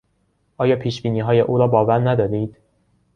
[0.57, 2.57] آیا پیشبینیهای او را باور ندارید؟